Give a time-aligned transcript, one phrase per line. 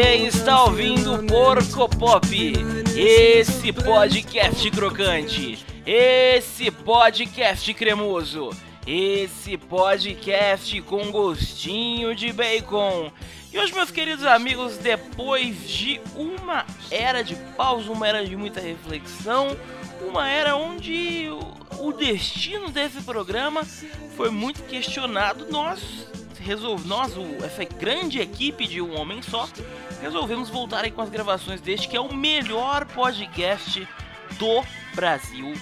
[0.00, 2.26] Você está ouvindo Porco Pop,
[2.96, 8.48] esse podcast crocante, esse podcast cremoso,
[8.86, 13.12] esse podcast com gostinho de bacon.
[13.52, 18.58] E hoje, meus queridos amigos, depois de uma era de pausa, uma era de muita
[18.58, 19.54] reflexão,
[20.00, 21.28] uma era onde
[21.78, 23.66] o destino desse programa
[24.16, 26.08] foi muito questionado, nós
[26.40, 27.12] resolve, nós,
[27.44, 29.48] essa grande equipe de um homem só,
[30.00, 33.86] resolvemos voltar aí com as gravações deste que é o melhor podcast
[34.38, 34.62] do
[34.94, 35.52] Brasil,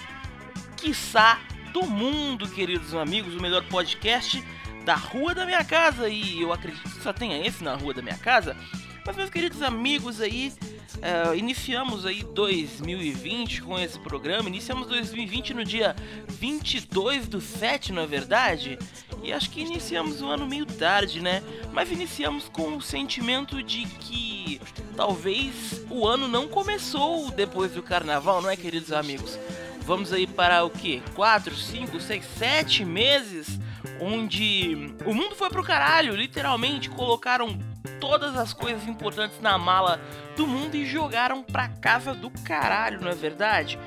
[0.76, 1.40] quiçá
[1.72, 4.42] do mundo, queridos amigos, o melhor podcast
[4.84, 8.00] da rua da minha casa e eu acredito que só tenha esse na rua da
[8.00, 8.56] minha casa.
[9.04, 10.52] Mas meus queridos amigos aí,
[10.96, 14.48] uh, iniciamos aí 2020 com esse programa.
[14.48, 15.96] Iniciamos 2020 no dia
[16.28, 18.78] 22 do 7, não é verdade?
[19.22, 21.42] E acho que iniciamos o ano meio tarde, né?
[21.72, 24.60] Mas iniciamos com o sentimento de que
[24.96, 29.38] talvez o ano não começou depois do carnaval, não é, queridos amigos?
[29.82, 31.02] Vamos aí para o que?
[31.14, 33.58] 4, 5, 6, 7 meses
[34.00, 37.58] onde o mundo foi pro caralho, literalmente colocaram
[38.00, 40.00] todas as coisas importantes na mala
[40.36, 43.78] do mundo e jogaram pra casa do caralho, não é verdade?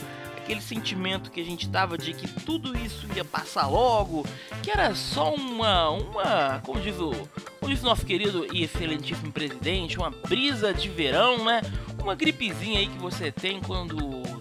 [0.51, 4.25] Aquele sentimento que a gente tava de que tudo isso ia passar logo,
[4.61, 7.11] que era só uma, uma, como diz o,
[7.57, 11.61] como diz o nosso querido e excelentíssimo presidente, uma brisa de verão, né?
[12.01, 13.95] Uma gripezinha aí que você tem quando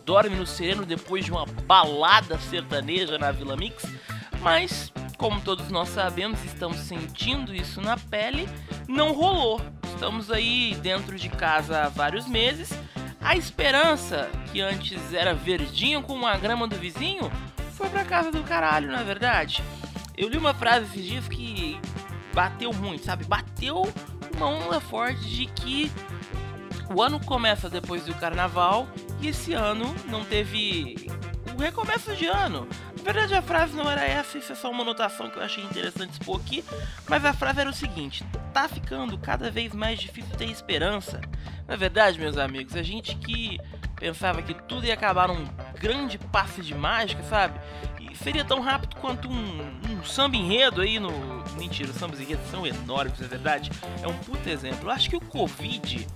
[0.05, 3.85] dorme no sereno depois de uma balada sertaneja na Vila Mix,
[4.41, 8.49] mas como todos nós sabemos, estamos sentindo isso na pele,
[8.89, 9.61] não rolou.
[9.85, 12.73] Estamos aí dentro de casa há vários meses.
[13.21, 17.31] A esperança, que antes era verdinho como a grama do vizinho,
[17.75, 19.63] foi pra casa do caralho, na é verdade.
[20.17, 21.79] Eu li uma frase esses dias que
[22.35, 23.25] bateu muito, sabe?
[23.25, 23.83] Bateu
[24.37, 25.93] uma onda forte de que
[26.95, 28.89] o ano começa depois do carnaval
[29.21, 31.11] e esse ano não teve
[31.57, 32.67] o recomeço de ano.
[32.97, 35.65] Na verdade, a frase não era essa, isso é só uma anotação que eu achei
[35.65, 36.65] interessante expor aqui.
[37.09, 41.21] Mas a frase era o seguinte: tá ficando cada vez mais difícil ter esperança.
[41.71, 43.57] Na verdade, meus amigos, a gente que
[43.95, 45.47] pensava que tudo ia acabar num
[45.79, 47.61] grande passe de mágica, sabe?
[48.01, 51.13] E seria tão rápido quanto um, um samba enredo aí no.
[51.57, 53.71] Mentira, os sambas enredos são enormes, na verdade.
[54.03, 54.89] É um puta exemplo.
[54.89, 56.09] Eu acho que o Covid.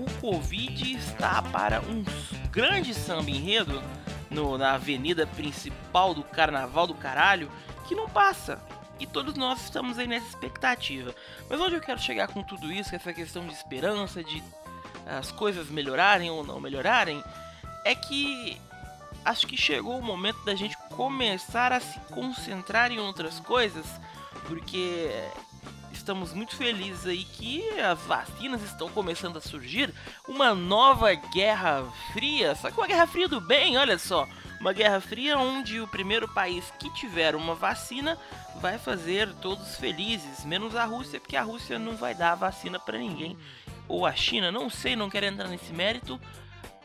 [0.00, 2.02] O Covid está para um
[2.50, 3.80] grande samba enredo
[4.28, 7.48] no, na avenida principal do carnaval do caralho
[7.86, 8.60] que não passa.
[8.98, 11.14] E todos nós estamos aí nessa expectativa.
[11.48, 14.42] Mas onde eu quero chegar com tudo isso, com essa questão de esperança, de
[15.06, 17.22] as coisas melhorarem ou não melhorarem,
[17.84, 18.60] é que
[19.24, 23.86] acho que chegou o momento da gente começar a se concentrar em outras coisas,
[24.46, 25.10] porque
[25.92, 29.92] estamos muito felizes aí que as vacinas estão começando a surgir.
[30.28, 34.26] Uma nova guerra fria, só que uma guerra fria do bem, olha só.
[34.60, 38.16] Uma guerra fria onde o primeiro país que tiver uma vacina
[38.60, 42.78] vai fazer todos felizes, menos a Rússia, porque a Rússia não vai dar a vacina
[42.78, 43.36] para ninguém.
[43.88, 46.20] Ou a China, não sei, não quero entrar nesse mérito.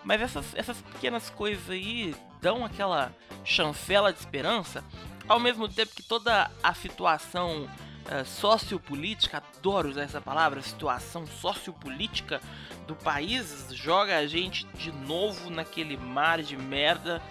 [0.04, 3.14] Mas essas, essas pequenas coisas aí dão aquela
[3.44, 4.84] chancela de esperança,
[5.28, 12.42] ao mesmo tempo que toda a situação uh, sociopolítica, adoro usar essa palavra, situação sociopolítica
[12.88, 17.22] do país, joga a gente de novo naquele mar de merda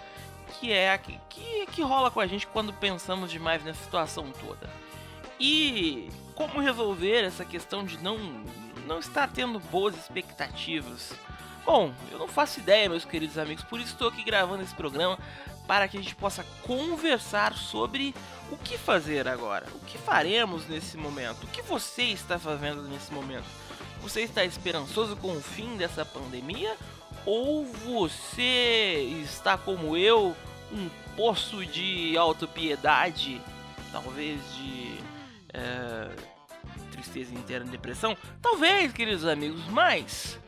[0.59, 4.69] que é que, que, que rola com a gente quando pensamos demais nessa situação toda.
[5.39, 8.17] E como resolver essa questão de não,
[8.85, 11.13] não estar tendo boas expectativas?
[11.65, 15.17] Bom, eu não faço ideia, meus queridos amigos, por isso estou aqui gravando esse programa
[15.67, 18.15] para que a gente possa conversar sobre
[18.51, 23.13] o que fazer agora, o que faremos nesse momento, o que você está fazendo nesse
[23.13, 23.45] momento.
[24.01, 26.75] Você está esperançoso com o fim dessa pandemia
[27.25, 30.35] ou você está como eu,
[30.71, 33.39] um poço de autopiedade,
[33.91, 34.90] talvez de
[37.01, 38.15] tristeza interna e depressão?
[38.41, 40.39] Talvez, queridos amigos, mas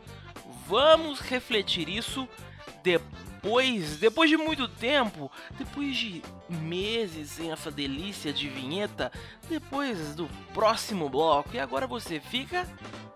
[0.68, 2.28] vamos refletir isso
[2.84, 9.12] depois, depois de muito tempo, depois de meses sem essa delícia de vinheta,
[9.50, 11.50] depois do próximo bloco.
[11.54, 12.68] E agora você fica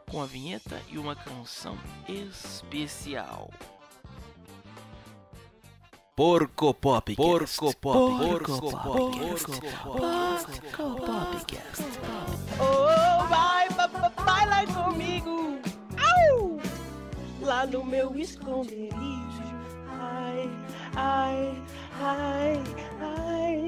[0.10, 3.52] com a vinheta e uma canção especial.
[6.18, 7.16] Porco Pop.
[7.16, 8.18] Porco Pop.
[8.18, 9.20] Porco Pop.
[9.20, 11.58] Porco Pop.
[12.60, 13.70] Oh, vai,
[14.26, 15.60] vai lá comigo.
[16.32, 16.60] Au!
[17.40, 19.44] Lá no meu esconderijo.
[19.88, 20.50] Ai,
[20.96, 21.64] ai,
[22.02, 22.64] ai,
[23.00, 23.67] ai.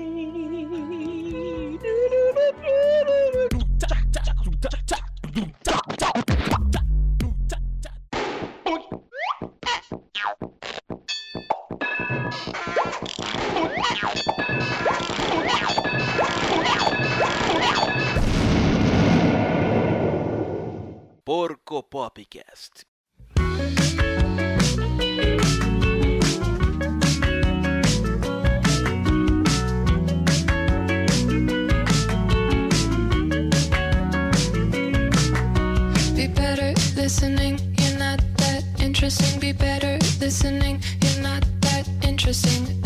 [22.20, 22.86] Porco Popcast.
[36.16, 37.60] Be better listening.
[37.78, 39.40] You're not that interesting.
[39.40, 40.82] Be better listening.
[41.02, 42.82] You're not that interesting.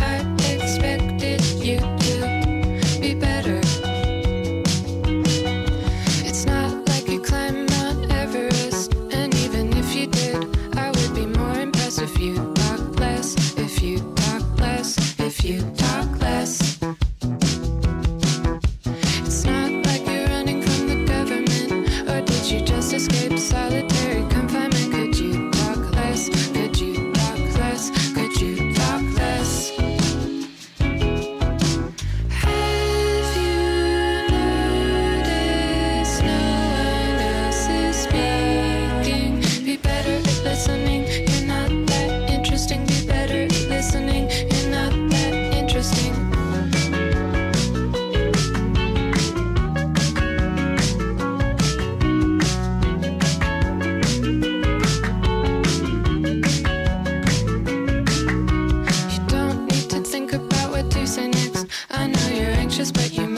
[62.91, 63.32] But you.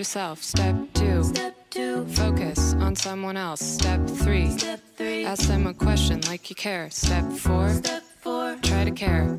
[0.00, 0.42] Yourself.
[0.42, 1.22] Step two.
[1.22, 2.06] Step two.
[2.06, 3.60] Focus on someone else.
[3.60, 4.50] Step three.
[4.56, 5.26] Step three.
[5.26, 6.88] Ask them a question like you care.
[6.90, 7.68] Step four.
[7.68, 8.56] Step four.
[8.62, 9.38] Try to care.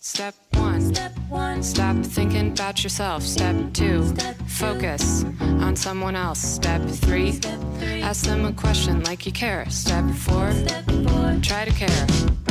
[0.00, 0.80] Step one.
[0.92, 1.62] Step one.
[1.62, 3.22] Stop thinking about yourself.
[3.22, 4.04] Step two.
[4.08, 5.24] Step Focus
[5.66, 6.40] on someone else.
[6.40, 7.30] Step three.
[7.32, 8.02] Step three.
[8.02, 9.70] Ask them a question like you care.
[9.70, 10.50] Step four.
[10.50, 11.38] Step four.
[11.42, 12.45] Try to care.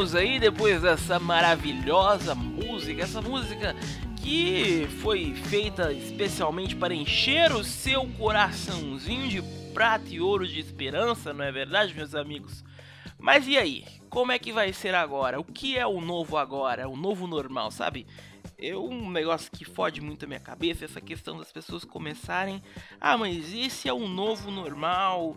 [0.00, 3.76] Voltamos aí depois dessa maravilhosa música, essa música
[4.22, 9.42] que foi feita especialmente para encher o seu coraçãozinho de
[9.74, 12.64] prata e ouro de esperança, não é verdade, meus amigos?
[13.18, 13.84] Mas e aí?
[14.08, 15.38] Como é que vai ser agora?
[15.38, 16.88] O que é o novo agora?
[16.88, 18.06] O novo normal, sabe?
[18.56, 22.62] É um negócio que fode muito a minha cabeça, essa questão das pessoas começarem,
[22.98, 25.36] ah, mas esse é o novo normal.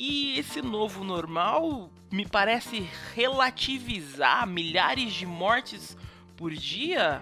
[0.00, 5.96] E esse novo normal me parece relativizar milhares de mortes
[6.36, 7.20] por dia.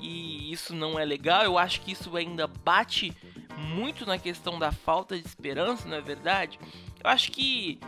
[0.00, 1.44] E isso não é legal.
[1.44, 3.16] Eu acho que isso ainda bate
[3.56, 6.58] muito na questão da falta de esperança, não é verdade?
[7.04, 7.78] Eu acho que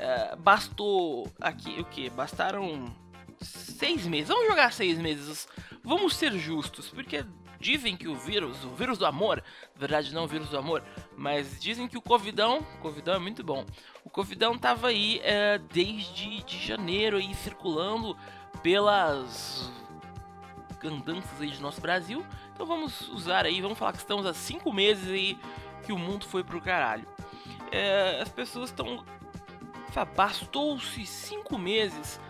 [0.00, 2.10] é, bastou aqui o que?
[2.10, 2.92] Bastaram
[3.40, 4.26] seis meses.
[4.26, 5.46] Vamos jogar seis meses.
[5.84, 7.24] Vamos ser justos, porque
[7.60, 9.42] dizem que o vírus, o vírus do amor,
[9.74, 10.82] na verdade não o vírus do amor,
[11.16, 13.64] mas dizem que o Covidão, Covidão é muito bom.
[14.04, 18.16] O Covidão tava aí é, desde de janeiro aí circulando
[18.62, 19.70] pelas
[20.84, 22.24] andanças aí de nosso Brasil.
[22.52, 25.38] Então vamos usar aí, vamos falar que estamos há cinco meses aí
[25.84, 27.06] que o mundo foi pro caralho.
[27.70, 29.04] É, as pessoas estão.
[30.14, 32.20] Bastou-se cinco meses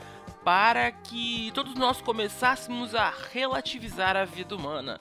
[0.46, 4.96] para que todos nós começássemos a relativizar a vida humana.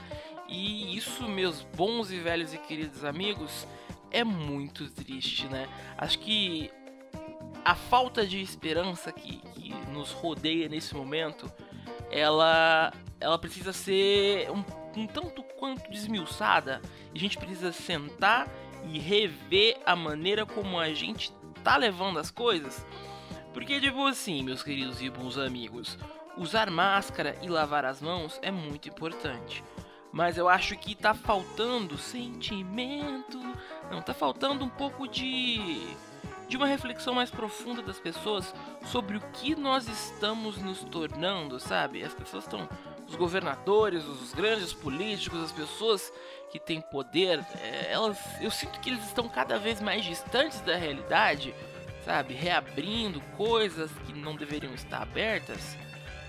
[0.50, 3.68] E isso, meus bons e velhos e queridos amigos,
[4.10, 5.70] é muito triste, né?
[6.00, 6.72] Acho que
[7.64, 11.52] a falta de esperança que, que nos rodeia nesse momento,
[12.10, 14.66] ela, ela precisa ser um,
[15.00, 16.82] um tanto quanto desmiuçada.
[17.14, 18.48] A gente precisa sentar
[18.92, 21.32] e rever a maneira como a gente
[21.64, 22.84] tá levando as coisas.
[23.56, 25.98] Porque, tipo assim, meus queridos e bons amigos,
[26.38, 29.64] usar máscara e lavar as mãos é muito importante.
[30.12, 33.40] Mas eu acho que tá faltando sentimento,
[33.90, 35.82] Não, tá faltando um pouco de
[36.50, 38.54] de uma reflexão mais profunda das pessoas
[38.86, 42.04] sobre o que nós estamos nos tornando, sabe?
[42.04, 42.70] As pessoas estão
[43.08, 46.12] os governadores, os grandes políticos, as pessoas
[46.52, 50.76] que têm poder, é, elas, eu sinto que eles estão cada vez mais distantes da
[50.76, 51.56] realidade,
[52.06, 52.36] sabe?
[52.36, 55.76] Reabrindo coisas que não deveriam estar abertas,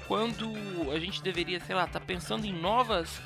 [0.08, 0.50] quando
[0.90, 3.20] a gente deveria, sei lá, estar tá pensando em novas,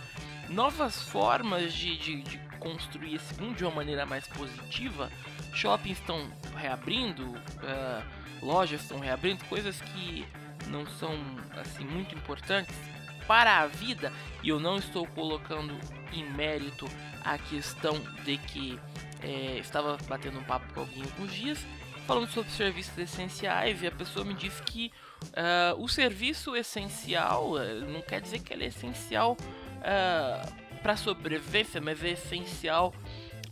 [0.49, 5.11] novas formas de, de, de construir esse mundo de uma maneira mais positiva.
[5.55, 8.05] Shoppings estão reabrindo, uh,
[8.43, 10.27] lojas estão reabrindo, coisas que
[10.67, 11.15] não são
[11.61, 12.75] assim muito importantes
[13.27, 15.79] para a vida, e eu não estou colocando
[16.13, 16.89] em mérito
[17.25, 18.79] a questão de que
[19.23, 21.65] é, estava batendo um papo com alguém alguns dias,
[22.11, 24.93] falando sobre serviços essenciais, e a pessoa me disse que
[25.27, 31.81] uh, o serviço essencial uh, não quer dizer que ele é essencial uh, para sobrevivência,
[31.81, 32.93] mas é essencial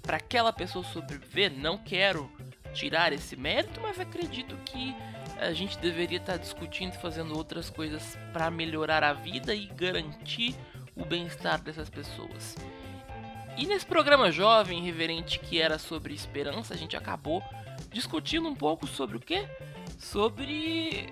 [0.02, 1.52] para aquela pessoa sobreviver.
[1.52, 2.28] Não quero
[2.74, 4.92] tirar esse mérito, mas acredito que
[5.38, 10.56] a gente deveria estar discutindo e fazendo outras coisas para melhorar a vida e garantir
[10.96, 12.56] o bem-estar dessas pessoas.
[13.56, 17.40] E nesse programa jovem reverente que era sobre esperança, a gente acabou
[17.90, 19.46] discutindo um pouco sobre o que?
[19.98, 21.06] Sobre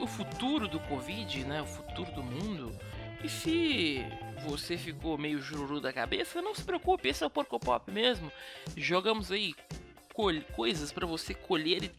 [0.00, 1.62] o futuro do Covid, né?
[1.62, 2.76] O futuro do mundo.
[3.22, 4.04] E se
[4.46, 8.30] você ficou meio jururu da cabeça, não se preocupe, esse é o Porco Pop mesmo.
[8.76, 9.54] Jogamos aí
[10.54, 11.90] coisas para você colher e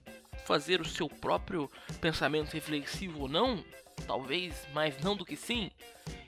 [0.46, 3.64] fazer o seu próprio pensamento reflexivo ou não,
[4.06, 5.72] talvez mais não do que sim.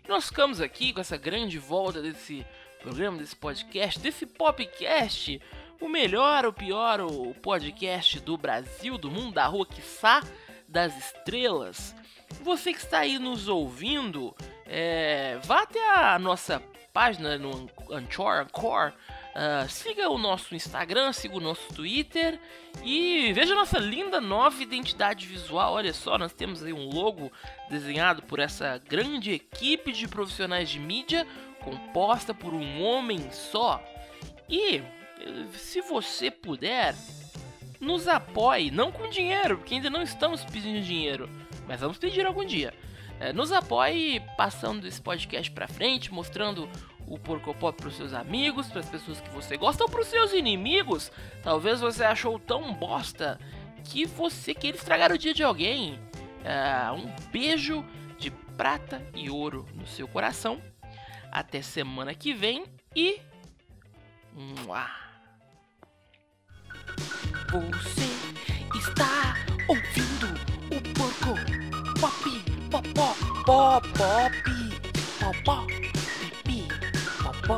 [0.04, 2.46] E nós ficamos aqui com essa grande volta desse
[2.82, 5.40] programa, desse podcast, desse popcast,
[5.80, 10.22] o melhor, o pior, o podcast do Brasil, do mundo, da rua, quiçá,
[10.68, 11.96] das estrelas.
[12.42, 18.94] Você que está aí nos ouvindo, é, vá até a nossa página no Anchor, Anchor
[19.38, 22.40] Uh, siga o nosso Instagram, siga o nosso Twitter
[22.84, 25.74] e veja nossa linda nova identidade visual.
[25.74, 27.32] Olha só, nós temos aí um logo
[27.70, 31.28] desenhado por essa grande equipe de profissionais de mídia
[31.60, 33.80] composta por um homem só.
[34.50, 34.82] E
[35.58, 36.96] se você puder,
[37.80, 41.30] nos apoie, não com dinheiro, porque ainda não estamos pedindo dinheiro,
[41.68, 42.74] mas vamos pedir algum dia.
[43.20, 46.70] É, nos apoie passando esse podcast para frente, mostrando
[47.08, 50.02] o Porco Pop para os seus amigos, para as pessoas que você gosta ou para
[50.02, 51.12] os seus inimigos.
[51.42, 53.40] Talvez você achou tão bosta
[53.84, 55.94] que você queira estragar o dia de alguém.
[56.44, 57.84] Uh, um beijo
[58.20, 60.62] de prata e ouro no seu coração.
[61.32, 63.20] Até semana que vem e.
[64.34, 65.07] Mua.
[67.52, 68.10] Você
[68.78, 69.36] está
[69.70, 70.28] ouvindo
[70.70, 71.34] o Porco
[72.00, 74.78] Pop Pop Pop Pop Pop Pop
[75.44, 75.66] pó,
[76.20, 76.68] pipi,
[77.48, 77.58] pó,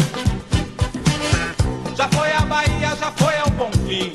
[3.91, 4.11] aí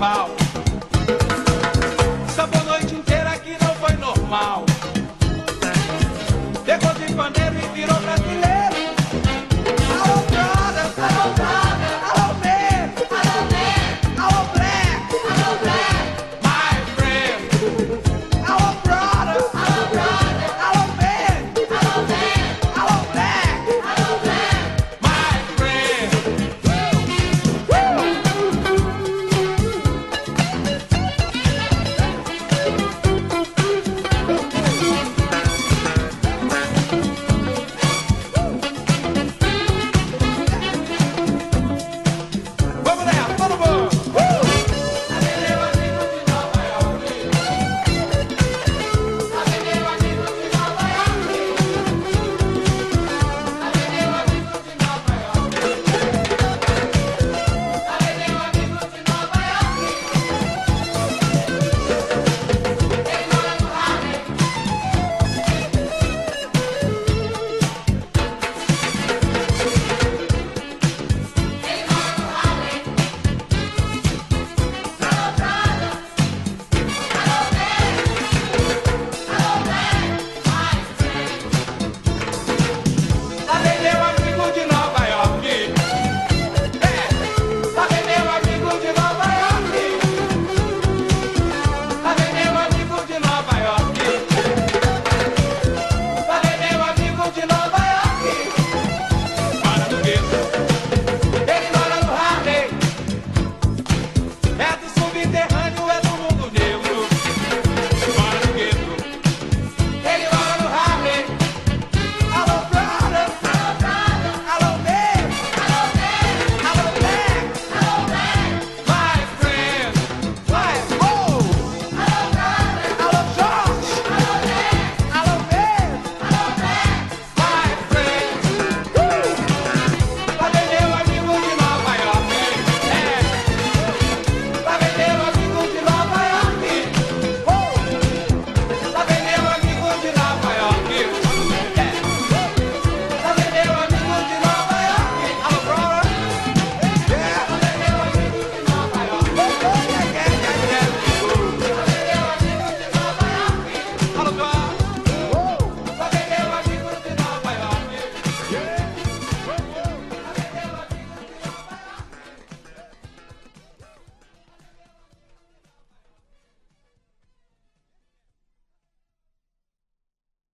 [0.00, 0.39] about